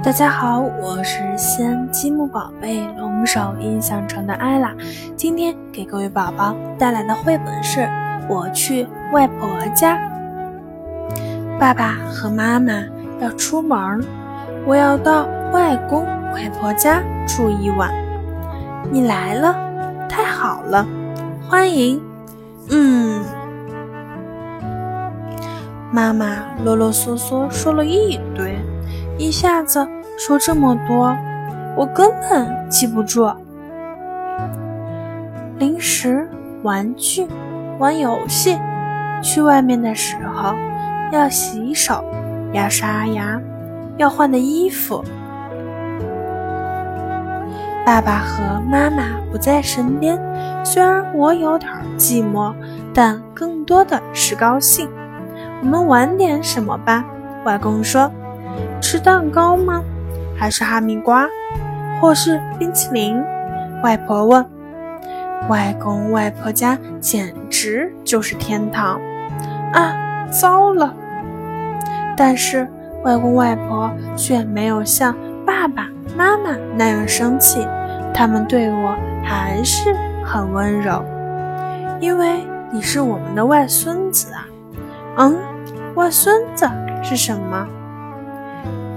[0.00, 4.72] 大家好，我是西安积木宝贝龙首印象城的艾拉。
[5.16, 7.80] 今天给各位宝宝带来的绘本是
[8.28, 9.98] 《我去外婆家》。
[11.58, 12.72] 爸爸和妈妈
[13.20, 14.00] 要出门，
[14.64, 17.92] 我要到外公外婆家住一晚。
[18.92, 19.54] 你来了，
[20.08, 20.86] 太好了，
[21.50, 22.00] 欢迎。
[22.70, 23.20] 嗯，
[25.90, 28.57] 妈妈啰啰嗦嗦说了一堆。
[29.18, 31.14] 一下子说这么多，
[31.76, 33.28] 我根本记不住。
[35.58, 36.28] 零食、
[36.62, 37.26] 玩具、
[37.80, 38.56] 玩游戏，
[39.20, 40.54] 去外面的时候
[41.10, 42.04] 要洗手，
[42.52, 43.40] 要刷牙，
[43.96, 45.04] 要换的衣服。
[47.84, 50.16] 爸爸和妈妈不在身边，
[50.64, 52.54] 虽然我有点寂寞，
[52.94, 54.88] 但更多的是高兴。
[55.60, 57.04] 我们玩点什么吧？
[57.44, 58.08] 外公说。
[58.80, 59.82] 吃蛋糕吗？
[60.36, 61.26] 还是哈密瓜，
[62.00, 63.22] 或是冰淇淋？
[63.82, 64.44] 外婆问。
[65.48, 69.00] 外公外婆家简直就是天堂
[69.72, 70.26] 啊！
[70.30, 70.94] 糟了！
[72.16, 72.68] 但是
[73.02, 75.14] 外公外婆却没有像
[75.46, 77.66] 爸爸妈妈那样生气，
[78.12, 81.02] 他们对我还是很温柔。
[82.00, 84.44] 因为你是我们的外孙子啊！
[85.16, 85.36] 嗯，
[85.94, 86.68] 外孙子
[87.02, 87.66] 是什么？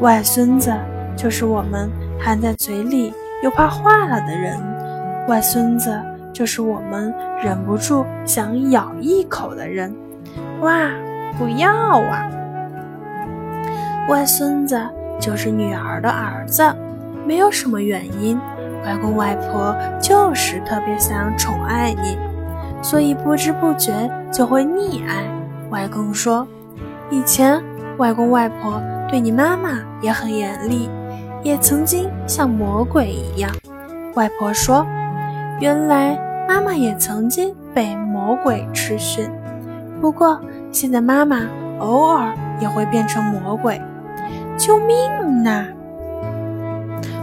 [0.00, 0.72] 外孙子
[1.16, 4.56] 就是我们含在嘴里又怕化了的人，
[5.26, 6.00] 外孙子
[6.32, 9.92] 就是我们忍不住想咬一口的人。
[10.60, 10.88] 哇，
[11.36, 12.30] 不要啊！
[14.08, 14.80] 外孙子
[15.18, 16.62] 就是女儿的儿子，
[17.26, 18.38] 没有什么原因，
[18.84, 22.16] 外公外婆就是特别想宠爱你，
[22.80, 25.24] 所以不知不觉就会溺爱。
[25.70, 26.46] 外公说，
[27.10, 27.60] 以前
[27.96, 28.80] 外公外婆。
[29.08, 29.70] 对你妈妈
[30.00, 30.88] 也很严厉，
[31.42, 33.50] 也曾经像魔鬼一样。
[34.14, 34.86] 外婆说
[35.60, 39.30] ：“原来妈妈也曾经被魔鬼吃训，
[40.00, 41.40] 不过现在妈妈
[41.78, 43.80] 偶尔也会变成魔鬼。”
[44.58, 45.64] 救命呐！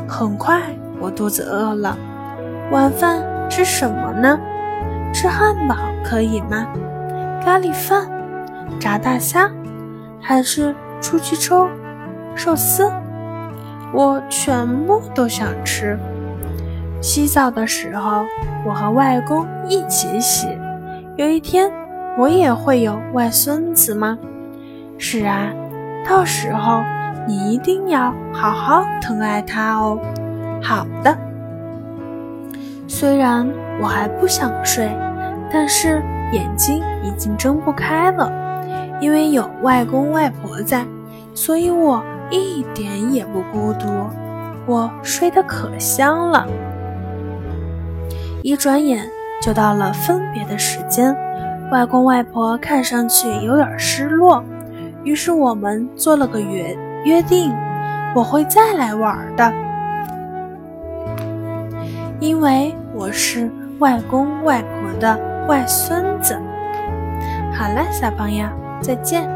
[0.07, 0.61] 很快
[1.01, 1.97] 我肚子饿了，
[2.71, 4.39] 晚饭吃什么呢？
[5.13, 6.65] 吃汉堡可以吗？
[7.43, 8.09] 咖喱饭、
[8.79, 9.51] 炸大虾，
[10.21, 10.73] 还是？
[11.01, 11.67] 出去抽
[12.35, 12.91] 寿司，
[13.93, 15.97] 我全部都想吃。
[17.01, 18.23] 洗澡的时候，
[18.65, 20.47] 我和外公一起洗。
[21.17, 21.71] 有一天，
[22.17, 24.17] 我也会有外孙子吗？
[24.97, 25.51] 是啊，
[26.07, 26.83] 到时候
[27.27, 29.99] 你一定要好好疼爱他哦。
[30.61, 31.15] 好的。
[32.87, 33.47] 虽然
[33.81, 34.89] 我还不想睡，
[35.51, 36.01] 但是
[36.31, 38.31] 眼睛已经睁不开了，
[38.99, 40.85] 因为有外公外婆在。
[41.33, 43.87] 所以我一点也不孤独，
[44.65, 46.47] 我睡得可香了。
[48.41, 49.05] 一转眼
[49.41, 51.13] 就到了分别的时间，
[51.71, 54.41] 外公外婆看上去有点失落，
[55.03, 57.53] 于是我们做了个约约定，
[58.15, 59.53] 我会再来玩的，
[62.21, 65.19] 因为我是外公外婆的
[65.49, 66.39] 外孙子。
[67.53, 68.47] 好了，小朋友，
[68.85, 69.35] 再见。